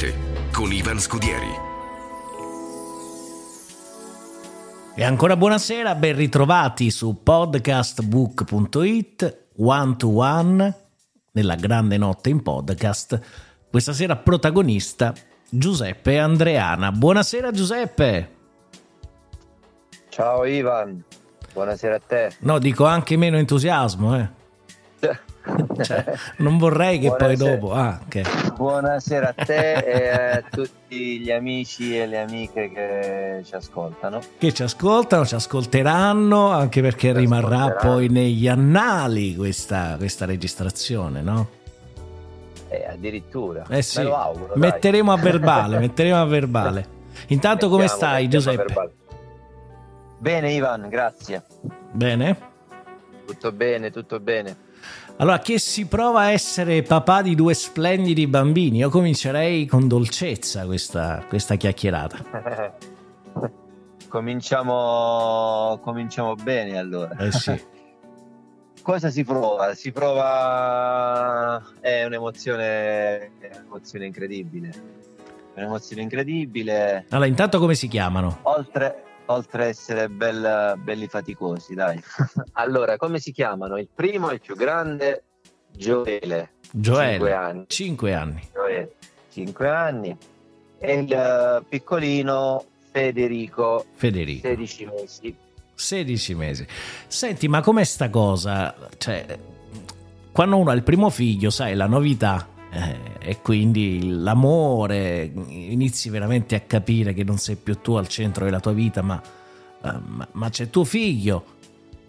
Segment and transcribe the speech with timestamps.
[0.00, 0.14] notte
[0.50, 1.68] con Ivan Scudieri.
[4.96, 10.74] E ancora buonasera, ben ritrovati su podcastbook.it, one to one,
[11.32, 13.20] nella grande notte in podcast.
[13.70, 15.12] Questa sera protagonista
[15.50, 16.92] Giuseppe Andreana.
[16.92, 18.36] Buonasera Giuseppe.
[20.08, 21.04] Ciao Ivan,
[21.52, 22.32] buonasera a te.
[22.40, 24.39] No, dico anche meno entusiasmo, eh.
[25.82, 26.04] Cioè,
[26.38, 27.36] non vorrei che Buonasera.
[27.38, 27.72] poi dopo...
[27.72, 28.52] Ah, ok.
[28.56, 34.20] Buonasera a te e a tutti gli amici e le amiche che ci ascoltano.
[34.38, 41.22] Che ci ascoltano, ci ascolteranno, anche perché Ci rimarrà poi negli annali questa, questa registrazione,
[41.22, 41.48] no?
[42.68, 44.54] E addirittura, Eh sì, me lo auguro.
[44.54, 44.58] dai.
[44.70, 46.98] metteremo a verbale, metteremo a verbale.
[47.28, 48.92] Intanto come Mettiamo, stai mettiamo a Giuseppe?
[50.18, 51.42] Bene Ivan, grazie.
[51.92, 52.38] Bene?
[53.26, 54.56] Tutto bene, tutto bene.
[55.20, 58.78] Allora, che si prova a essere papà di due splendidi bambini?
[58.78, 62.72] Io comincerei con dolcezza questa, questa chiacchierata.
[64.08, 67.14] cominciamo, cominciamo bene allora.
[67.18, 67.52] Eh sì.
[68.80, 69.74] Cosa si prova?
[69.74, 74.68] Si prova è un'emozione, è un'emozione incredibile.
[75.52, 77.04] È un'emozione incredibile.
[77.10, 78.38] Allora, intanto come si chiamano?
[78.44, 82.00] Oltre, oltre a essere bel- belli faticosi, dai.
[82.52, 83.78] allora, come si chiamano?
[83.78, 85.24] Il primo, il più grande,
[85.70, 86.52] Gioele.
[86.70, 87.10] Gioele.
[87.10, 87.64] Cinque anni.
[87.68, 88.48] Cinque anni.
[88.52, 88.94] Gioele,
[89.32, 90.16] cinque anni.
[90.78, 94.48] E il eh, piccolino Federico, Federico.
[94.48, 95.36] 16 mesi.
[95.74, 96.66] 16 mesi.
[97.06, 98.74] Senti, ma com'è sta cosa?
[98.96, 99.38] Cioè,
[100.32, 106.54] quando uno ha il primo figlio, sai, la novità eh, e quindi l'amore, inizi veramente
[106.54, 109.20] a capire che non sei più tu al centro della tua vita, ma,
[109.82, 111.44] eh, ma- ma c'è tuo figlio.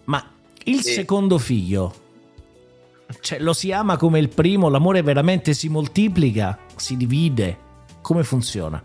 [0.04, 0.24] Ma
[0.64, 0.92] il Sì.
[0.92, 1.94] secondo figlio,
[3.20, 7.58] cioè, lo si ama come il primo, l'amore veramente si moltiplica, si divide.
[8.00, 8.82] Come funziona?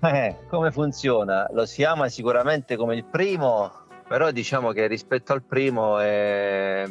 [0.00, 1.48] Eh, come funziona?
[1.52, 3.72] Lo si ama sicuramente come il primo,
[4.06, 6.84] però diciamo che rispetto al primo è,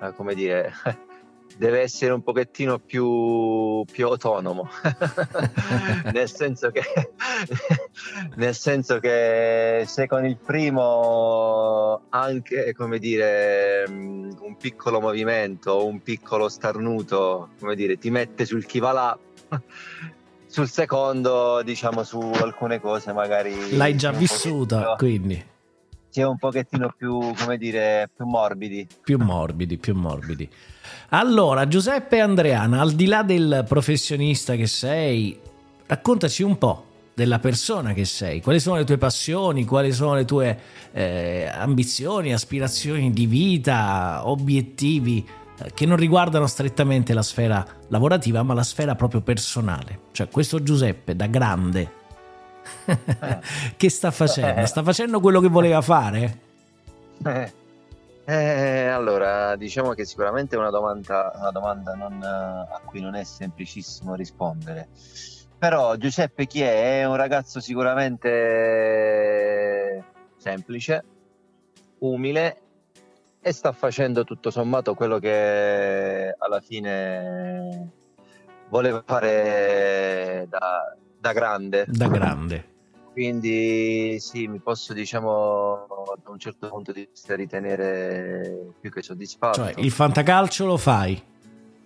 [0.00, 0.72] eh, come dire,
[1.56, 4.68] deve essere un pochettino più, più autonomo,
[6.12, 6.82] nel, senso che,
[8.36, 16.02] nel senso che se con il primo anche, come dire, mm, un piccolo movimento, un
[16.02, 19.18] piccolo starnuto, come dire, ti mette sul chi va là,
[20.46, 23.76] sul secondo, diciamo, su alcune cose magari...
[23.76, 25.50] L'hai già vissuta, quindi
[26.12, 28.86] si è un pochettino più, come dire, più morbidi.
[29.02, 30.46] più morbidi, più morbidi.
[31.08, 35.40] Allora, Giuseppe Andreana, al di là del professionista che sei,
[35.86, 38.42] raccontaci un po' della persona che sei.
[38.42, 39.64] Quali sono le tue passioni?
[39.64, 40.58] Quali sono le tue
[40.92, 45.26] eh, ambizioni, aspirazioni di vita, obiettivi
[45.62, 50.00] eh, che non riguardano strettamente la sfera lavorativa, ma la sfera proprio personale?
[50.12, 52.00] Cioè, questo Giuseppe da grande.
[53.76, 54.66] che sta facendo?
[54.66, 56.38] Sta facendo quello che voleva fare?
[57.24, 57.52] Eh,
[58.24, 63.14] eh, allora, diciamo che sicuramente è una domanda, una domanda non, eh, a cui non
[63.14, 64.88] è semplicissimo rispondere.
[65.58, 67.00] Però Giuseppe chi è?
[67.00, 69.02] È un ragazzo sicuramente
[70.36, 71.04] semplice,
[71.98, 72.56] umile
[73.40, 77.90] e sta facendo tutto sommato quello che alla fine
[78.68, 81.84] voleva fare da, da grande.
[81.86, 82.70] Da grande.
[83.12, 85.86] Quindi sì, mi posso diciamo
[86.24, 89.62] da un certo punto di vista ritenere più che soddisfatto.
[89.62, 91.22] Cioè, il fantacalcio lo fai,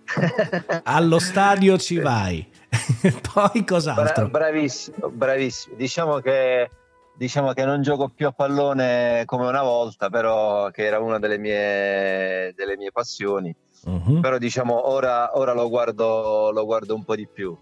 [0.83, 2.47] allo stadio ci vai,
[3.33, 4.27] poi Bra- cos'altro?
[4.29, 5.75] bravissimo, bravissimo.
[5.75, 6.71] Diciamo che,
[7.15, 11.37] diciamo che non gioco più a pallone come una volta, però che era una delle
[11.37, 13.53] mie, delle mie passioni.
[13.85, 14.21] Mhm.
[14.21, 17.55] però diciamo ora, ora lo, guardo, lo guardo un po' di più.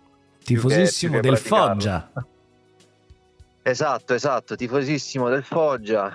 [0.45, 1.67] Che- Tifosissimo che del praticarlo.
[1.73, 2.11] Foggia.
[3.67, 6.13] Esatto, esatto, tifosissimo del Foggia.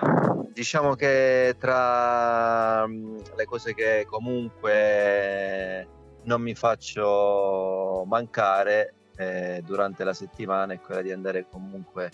[0.53, 5.85] Diciamo che tra mm, le cose che comunque
[6.23, 12.09] non mi faccio mancare eh, durante la settimana è quella di andare comunque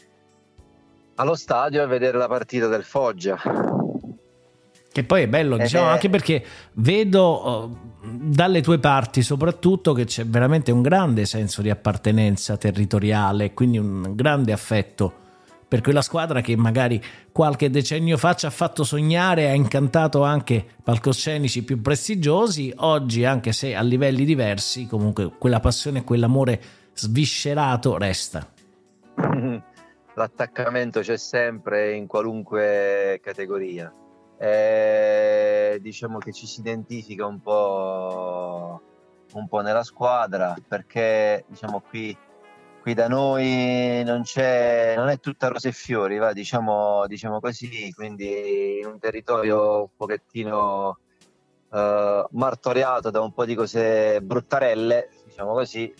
[1.17, 3.37] allo stadio e vedere la partita del Foggia.
[4.97, 5.91] Che poi è bello, Eh, diciamo, eh.
[5.91, 11.69] anche perché vedo eh, dalle tue parti soprattutto che c'è veramente un grande senso di
[11.69, 15.13] appartenenza territoriale, quindi un grande affetto
[15.67, 16.99] per quella squadra che magari
[17.31, 23.23] qualche decennio fa ci ha fatto sognare e ha incantato anche palcoscenici più prestigiosi, oggi
[23.23, 26.59] anche se a livelli diversi, comunque quella passione e quell'amore
[26.95, 28.51] sviscerato resta.
[30.15, 33.93] L'attaccamento c'è sempre in qualunque categoria.
[34.39, 38.81] Eh, diciamo che ci si identifica un po',
[39.33, 42.15] un po' nella squadra perché diciamo qui,
[42.81, 47.91] qui da noi non c'è non è tutta rose e fiori, va, diciamo, diciamo così,
[47.93, 50.99] quindi in un territorio un pochettino
[51.71, 55.93] eh, martoriato da un po' di cose bruttarelle, diciamo così,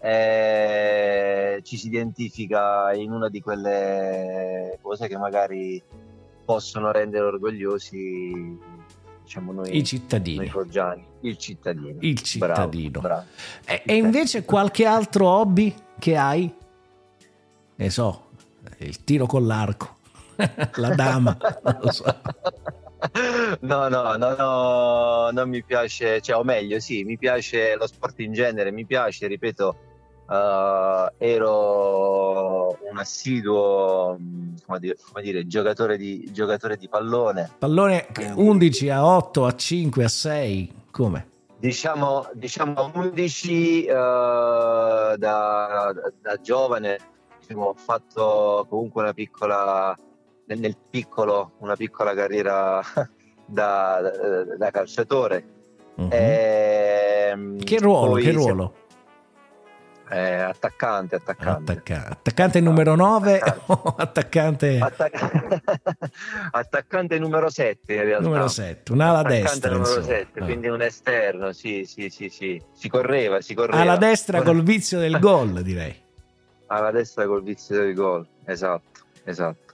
[0.00, 5.82] eh, ci si identifica in una di quelle cose che magari
[6.46, 8.58] possono rendere orgogliosi
[9.22, 10.48] diciamo noi, I noi cittadini.
[10.48, 11.96] foggiani, il cittadino.
[12.00, 13.00] Il cittadino.
[13.00, 13.26] Bravo, bravo.
[13.66, 16.54] E, e invece qualche altro hobby che hai?
[17.74, 18.28] Ne so,
[18.78, 19.96] il tiro con l'arco,
[20.76, 22.04] la dama, non lo so.
[23.60, 28.20] No, no, no, no, non mi piace, cioè, o meglio, sì, mi piace lo sport
[28.20, 29.76] in genere, mi piace, ripeto,
[30.28, 34.18] eh, ero un assiduo,
[34.66, 37.50] come dire, come dire, giocatore, di, giocatore di pallone.
[37.58, 41.28] Pallone 11 a 8 a 5 a 6, come?
[41.58, 46.98] Diciamo, diciamo 11 eh, da, da giovane,
[47.40, 49.96] diciamo, ho fatto comunque una piccola,
[50.46, 52.82] nel, nel piccolo, una piccola carriera
[53.46, 55.54] da, da- da calciatore.
[55.96, 56.08] Mhm.
[56.12, 58.10] Ehm, che ruolo?
[58.12, 58.74] poi Che ruolo?
[60.08, 61.72] Eh, attaccante, attaccante.
[61.72, 65.30] Attacca- attaccante numero 9 o attaccante Attacca-
[66.52, 68.24] attaccante numero 7 in realtà.
[68.24, 68.92] numero 7?
[68.92, 70.06] Un'ala destra, numero insomma.
[70.06, 70.44] 7, Ah.
[70.44, 72.62] quindi un esterno, sì, sì, sì, sì.
[72.72, 73.80] Si correva, si correva.
[73.82, 75.94] Alla destra col vizio del gol, direi.
[76.68, 78.26] alla destra col vizio del gol.
[78.44, 79.65] Esatto, esatto.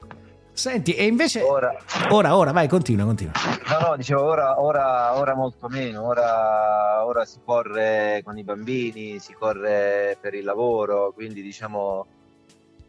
[0.62, 1.76] Senti, e invece Ora,
[2.10, 3.32] ora, ora, vai, continua, continua.
[3.68, 6.06] no, no, dicevo ora, ora, ora molto meno.
[6.06, 12.06] Ora, ora si corre con i bambini, si corre per il lavoro, quindi diciamo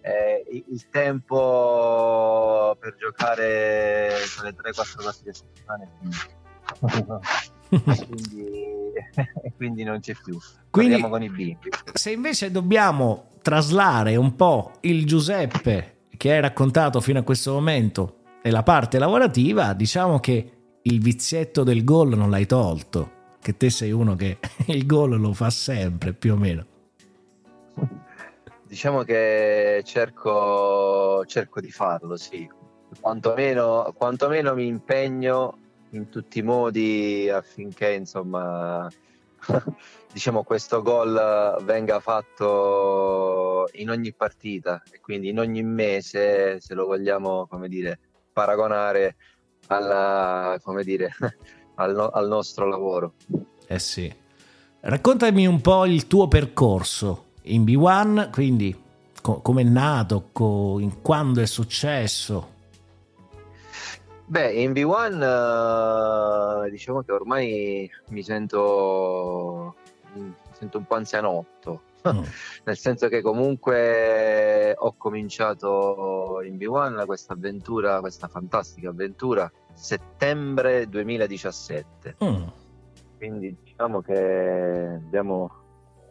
[0.01, 7.21] eh, il tempo per giocare quelle 3-4 partite a settimana è finito.
[8.05, 8.53] quindi,
[9.57, 10.37] quindi non c'è più.
[10.69, 11.69] Quindi- Parliamo con i bimbi.
[11.91, 15.92] Se invece dobbiamo traslare un po' il Giuseppe
[16.23, 21.83] che hai raccontato fino a questo momento nella parte lavorativa, diciamo che il vizietto del
[21.83, 23.11] gol non l'hai tolto,
[23.41, 24.37] che te sei uno che
[24.67, 26.65] il gol lo fa sempre più o meno.
[28.65, 32.49] Diciamo che cerco, cerco di farlo, sì.
[33.01, 35.57] Quantomeno, quantomeno mi impegno
[35.89, 38.89] in tutti i modi affinché, insomma,
[40.13, 46.85] diciamo questo gol venga fatto in ogni partita e quindi in ogni mese, se lo
[46.85, 47.99] vogliamo, come dire,
[48.31, 49.15] paragonare
[49.67, 51.09] alla, come dire,
[51.75, 53.13] al, no- al nostro lavoro.
[53.67, 54.13] Eh sì.
[54.81, 58.79] Raccontami un po' il tuo percorso in B1, quindi
[59.21, 62.51] co- come è nato, co- in quando è successo.
[64.25, 69.75] Beh, in V1 eh, diciamo che ormai mi sento,
[70.13, 72.21] mi sento un po' anzianotto, Mm.
[72.65, 82.15] nel senso che comunque ho cominciato in V1 questa avventura, questa fantastica avventura, settembre 2017.
[82.23, 82.43] Mm.
[83.17, 85.49] Quindi diciamo che abbiamo,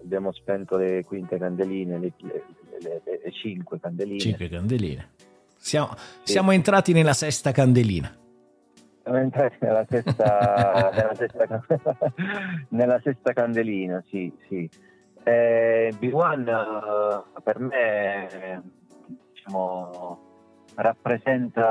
[0.02, 2.44] abbiamo spento le quinte candeline, le, le-
[2.80, 4.18] le- le- cinque candeline.
[4.18, 5.11] Cinque candeline.
[5.59, 8.16] Siamo, siamo entrati nella sesta candelina.
[9.04, 11.64] Entrati nella sesta, nella sesta,
[12.71, 14.68] nella sesta candelina, sì, sì.
[15.25, 18.62] Eh, B1 eh, per me
[19.30, 20.18] diciamo,
[20.75, 21.68] rappresenta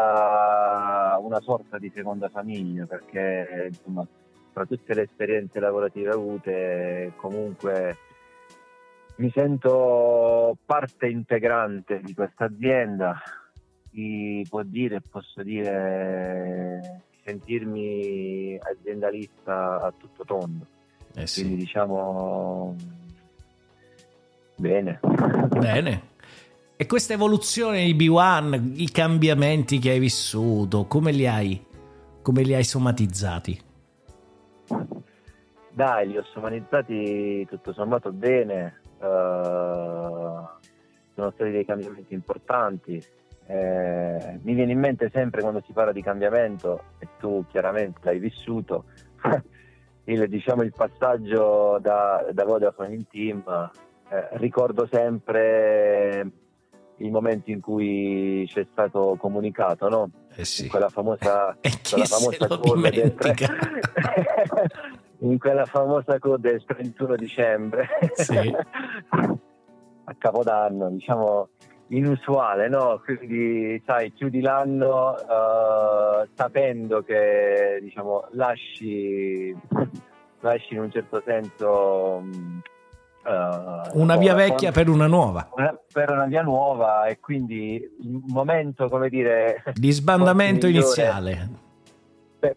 [1.20, 4.08] una sorta di seconda famiglia perché insomma,
[4.54, 7.98] tra tutte le esperienze lavorative avute comunque
[9.18, 13.22] mi sento parte integrante di questa azienda
[13.92, 20.66] si può dire, posso dire, sentirmi aziendalista a tutto tondo.
[21.16, 21.42] Eh sì.
[21.42, 22.76] Quindi diciamo
[24.58, 25.00] bene.
[25.58, 26.10] Bene.
[26.76, 31.64] E questa evoluzione di B1, i cambiamenti che hai vissuto, come li hai,
[32.24, 33.62] come li hai somatizzati?
[35.70, 38.80] Dai, li ho somatizzati tutto sommato bene.
[38.98, 40.48] Uh,
[41.14, 43.04] sono stati dei cambiamenti importanti.
[43.52, 48.18] Eh, mi viene in mente sempre quando si parla di cambiamento, e tu chiaramente l'hai
[48.18, 48.86] vissuto,
[50.06, 53.44] il, diciamo, il passaggio da, da Vodafone in team.
[54.10, 56.32] Eh, ricordo sempre
[56.96, 60.10] il momento in cui c'è stato comunicato, no?
[60.34, 60.64] Eh sì.
[60.64, 61.54] In quella famosa,
[61.90, 63.16] quella famosa code del,
[65.20, 67.90] in quella famosa code del 31 dicembre.
[68.14, 68.56] Sì.
[70.06, 71.50] a Capodanno, diciamo
[71.92, 73.02] inusuale, no?
[73.04, 79.56] Quindi, sai, chiudi l'anno uh, sapendo che, diciamo, lasci,
[80.42, 82.24] lasci in un certo senso...
[83.24, 85.48] Uh, una via vecchia per una nuova.
[85.56, 89.64] Una, per una via nuova e quindi il momento, come dire...
[89.74, 91.70] Di sbandamento iniziale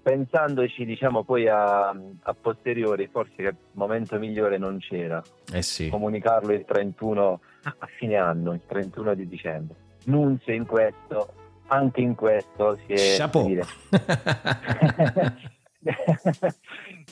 [0.03, 5.23] pensandoci diciamo poi a, a, posteriori forse che il momento migliore non c'era.
[5.53, 5.89] Eh sì.
[5.89, 9.77] comunicarlo il 31 a fine anno il 31 di dicembre.
[10.05, 11.35] Nunzio in questo
[11.67, 13.65] anche in questo si è, dire,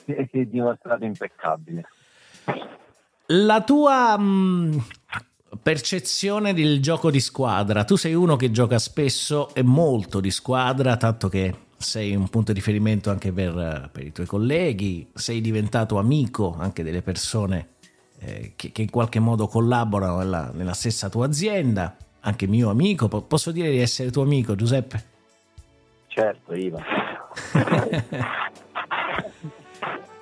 [0.04, 1.84] si è dimostrato impeccabile.
[3.26, 4.78] La tua mh, mm,
[5.62, 7.84] percezione del gioco di squadra.
[7.84, 12.52] Tu sei uno che gioca spesso e molto di squadra tanto che sei un punto
[12.52, 17.68] di riferimento anche per, per i tuoi colleghi, sei diventato amico anche delle persone
[18.20, 23.08] eh, che, che, in qualche modo collaborano nella, nella, stessa tua azienda, anche mio amico,
[23.08, 25.10] P- posso dire di essere tuo amico Giuseppe?
[26.06, 26.82] Certo, Iva.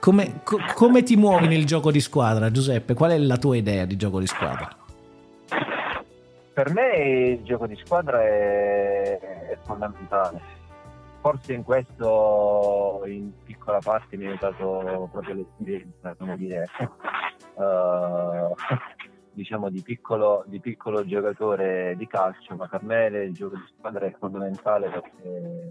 [0.00, 2.95] come, co- come ti muovi nel gioco di squadra Giuseppe?
[2.95, 4.76] Qual è la tua idea di gioco di squadra?
[6.52, 10.59] Per me il gioco di squadra è fondamentale
[11.21, 16.67] forse in questo in piccola parte mi ha aiutato proprio l'esperienza, come dire,
[17.55, 18.55] uh,
[19.33, 24.07] diciamo di piccolo, di piccolo, giocatore di calcio, ma per me il gioco di squadra
[24.07, 25.71] è fondamentale perché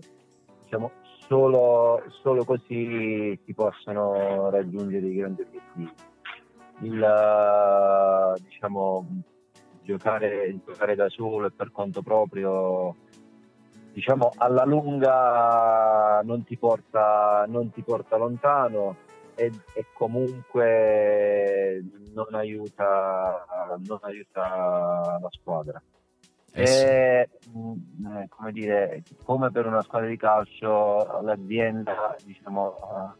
[0.63, 0.91] diciamo,
[1.27, 5.94] solo, solo così si possono raggiungere i grandi obiettivi.
[6.82, 9.06] Il, diciamo,
[9.82, 12.96] giocare, giocare da solo e per conto proprio
[14.00, 18.96] diciamo alla lunga non ti porta, non ti porta lontano
[19.36, 23.46] e, e, comunque non aiuta,
[23.86, 25.82] non aiuta la squadra.
[26.51, 33.15] Eh e, mm, eh, come, dire, come per una squadra di calcio l'azienda diciamo,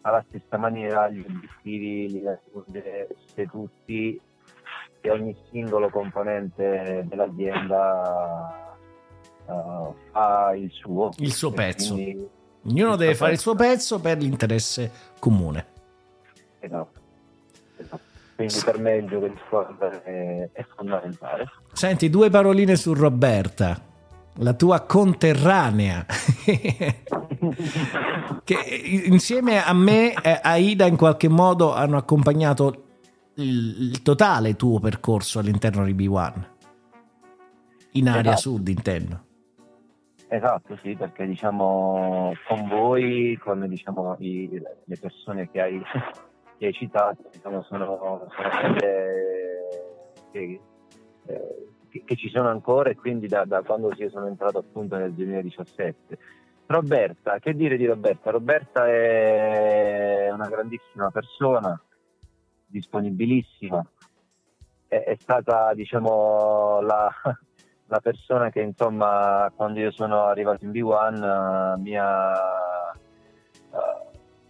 [0.00, 4.20] alla stessa maniera gli obiettivi li raggiunge se tutti
[5.00, 8.61] e ogni singolo componente dell'azienda
[9.46, 11.10] uh, fa il suo.
[11.18, 11.94] Il suo pezzo.
[12.64, 15.66] Ognuno deve fare il suo pezzo per l'interesse comune.
[16.60, 17.00] Esatto.
[17.76, 18.10] esatto.
[18.36, 21.50] Quindi per me il gioco di squadra è, è fondamentale.
[21.72, 23.80] Senti, due paroline su Roberta,
[24.36, 26.06] la tua conterranea,
[28.44, 28.56] che
[29.04, 32.84] insieme a me e a Ida in qualche modo hanno accompagnato
[33.34, 36.32] il, il totale tuo percorso all'interno di B1,
[37.92, 38.40] in area esatto.
[38.40, 39.24] sud intendo.
[40.32, 44.48] Esatto, sì, perché diciamo con voi, con diciamo, i,
[44.84, 45.82] le persone che hai,
[46.56, 47.84] che hai citato, diciamo, sono,
[48.34, 49.90] sono quelle
[50.32, 50.60] che,
[51.26, 55.12] eh, che, che, ci sono ancora e quindi da, da quando sono entrato appunto nel
[55.12, 56.18] 2017.
[56.64, 58.30] Roberta, che dire di Roberta?
[58.30, 61.78] Roberta è una grandissima persona,
[62.64, 63.86] disponibilissima,
[64.88, 67.14] è, è stata diciamo la
[67.92, 72.94] la persona che insomma quando io sono arrivato in B1 uh, mi ha
[73.70, 73.76] uh,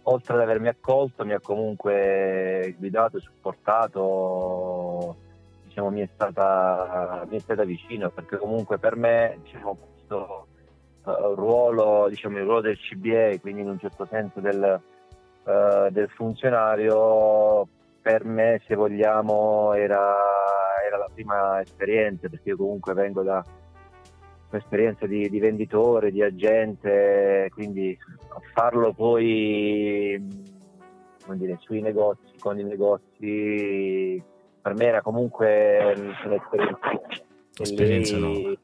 [0.03, 5.17] oltre ad avermi accolto mi ha comunque guidato, supportato
[5.65, 10.47] diciamo mi è stata, mi è stata vicino perché comunque per me diciamo, questo
[11.03, 14.81] uh, ruolo diciamo il ruolo del CBA quindi in un certo senso del,
[15.91, 17.67] del funzionario
[18.01, 20.15] per me se vogliamo era
[20.93, 23.43] era la prima esperienza perché io comunque vengo da
[24.49, 27.97] un'esperienza di, di venditore, di agente, quindi
[28.53, 30.23] farlo poi
[31.31, 34.21] dire, sui negozi, con i negozi,
[34.61, 37.01] per me era comunque un'esperienza.
[37.57, 38.57] Esperienza lei,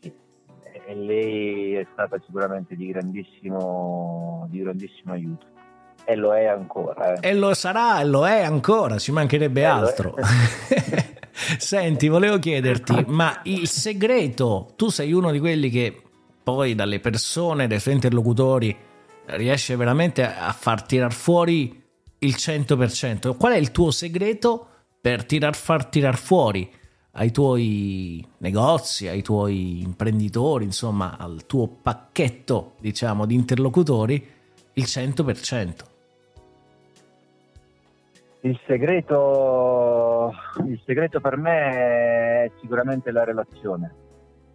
[0.00, 0.12] sì,
[0.86, 5.46] e lei è stata sicuramente di grandissimo, di grandissimo aiuto.
[6.04, 7.14] E lo è ancora.
[7.14, 7.28] Eh.
[7.30, 10.14] E lo sarà, e lo è ancora, ci mancherebbe e altro.
[11.58, 16.00] Senti, volevo chiederti, ma il segreto, tu sei uno di quelli che
[16.42, 18.76] poi dalle persone, dai suoi interlocutori,
[19.26, 21.80] riesce veramente a far tirar fuori
[22.18, 23.36] il 100%.
[23.36, 24.66] Qual è il tuo segreto
[25.00, 26.70] per tirar, far tirar fuori
[27.12, 34.26] ai tuoi negozi, ai tuoi imprenditori, insomma, al tuo pacchetto, diciamo, di interlocutori
[34.74, 35.72] il 100%?
[38.44, 39.14] Il segreto,
[40.66, 43.94] il segreto per me è sicuramente la relazione.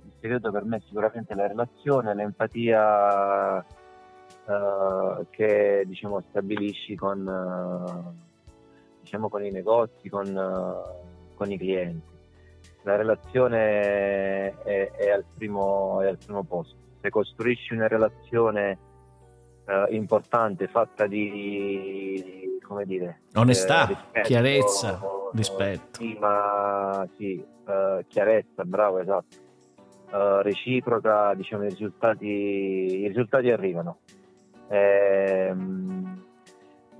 [0.04, 8.14] Il segreto per me è sicuramente la relazione, l'empatia uh, che diciamo, stabilisci con, uh,
[9.02, 12.16] diciamo, con, i negozi, con, uh, con, i clienti.
[12.84, 16.76] La relazione è, è, al primo, è, al primo, posto.
[17.02, 18.80] Se costruisci una relazione
[19.90, 23.22] importante fatta di come dire...
[23.36, 25.00] Onestà, eh, rispetto, chiarezza,
[25.34, 25.96] rispetto.
[25.96, 29.38] Stima, sì, uh, chiarezza, bravo, esatto.
[30.12, 34.00] Uh, reciproca, diciamo, i risultati, i risultati arrivano.
[34.70, 36.24] Ehm,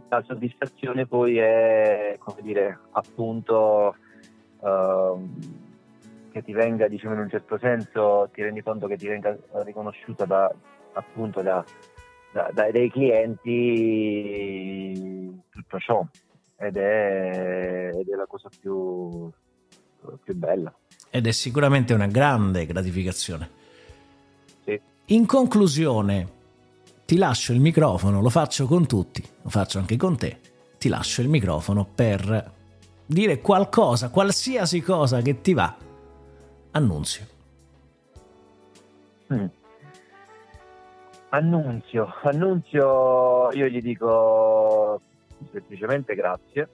[0.10, 3.96] la soddisfazione poi è, come dire, appunto...
[4.60, 5.66] Uh,
[6.38, 10.26] che ti venga, diciamo in un certo senso, ti rendi conto che ti venga riconosciuta
[10.26, 10.54] da,
[10.94, 11.66] appunto da,
[12.32, 13.44] da, dai clienti
[15.50, 16.06] tutto ciò
[16.58, 19.30] ed è, ed è la cosa più,
[20.24, 20.74] più, bella.
[21.10, 23.50] Ed è sicuramente una grande gratificazione.
[24.66, 24.80] Sì.
[25.08, 26.36] In conclusione,
[27.06, 30.40] ti lascio il microfono, lo faccio con tutti, lo faccio anche con te,
[30.78, 32.52] ti lascio il microfono per
[33.06, 35.76] dire qualcosa, qualsiasi cosa che ti va.
[36.72, 37.26] Annunzio.
[39.32, 39.46] Mm.
[41.30, 45.02] Annunzio, annunzio, io gli dico
[45.52, 46.70] semplicemente grazie,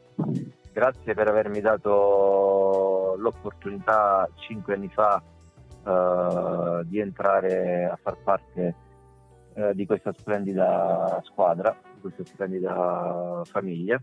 [0.72, 5.21] grazie per avermi dato l'opportunità cinque anni fa
[5.84, 8.76] uh, di entrare a far parte
[9.54, 14.02] uh, di questa splendida squadra, di questa splendida famiglia.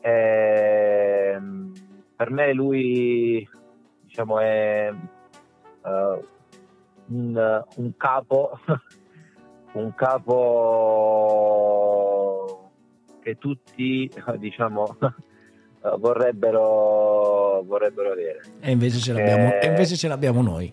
[0.00, 1.72] E, ehm,
[2.16, 3.48] per me lui
[4.02, 4.92] diciamo, è
[5.82, 6.24] uh,
[7.08, 8.58] un, un capo
[9.76, 10.34] un capo
[13.26, 14.08] che tutti
[14.38, 14.96] diciamo
[15.98, 18.40] vorrebbero, vorrebbero avere.
[18.60, 19.66] E invece ce l'abbiamo, e...
[19.66, 20.72] invece ce l'abbiamo noi.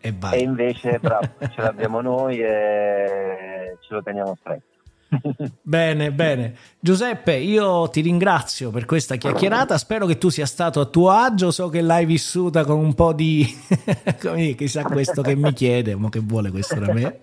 [0.00, 4.73] E, e invece bravo, ce l'abbiamo noi e ce lo teniamo stretto
[5.62, 6.54] bene, bene.
[6.78, 9.78] Giuseppe, io ti ringrazio per questa chiacchierata.
[9.78, 11.50] Spero che tu sia stato a tuo agio.
[11.50, 13.44] So che l'hai vissuta con un po' di.
[14.56, 17.18] chissà questo che mi chiede, ma che vuole questo da me.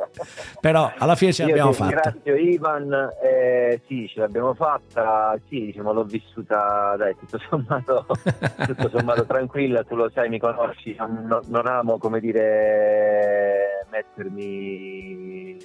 [0.60, 1.91] Però alla fine ce l'abbiamo fatta.
[1.91, 2.91] Grazie, Ivan.
[3.21, 5.38] Eh, sì, ce l'abbiamo fatta.
[5.47, 8.06] Sì, diciamo, l'ho vissuta, dai, tutto sommato,
[8.65, 9.84] tutto sommato tranquilla.
[9.84, 10.95] Tu lo sai, mi conosci.
[10.97, 15.58] non, non amo, come dire, mettermi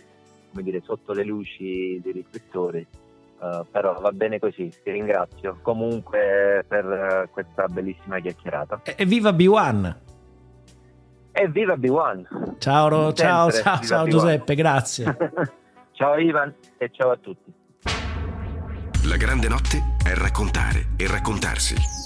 [0.56, 2.86] come dire, sotto le luci dei riflettori.
[3.38, 8.80] Uh, però va bene così, ti ringrazio comunque per uh, questa bellissima chiacchierata.
[8.96, 9.94] E, viva B1!
[11.32, 12.56] E viva B1!
[12.56, 15.16] Ciao, ciao, ciao, ciao Giuseppe, grazie.
[15.92, 17.52] ciao Ivan e ciao a tutti.
[19.06, 22.05] La grande notte è raccontare e raccontarsi.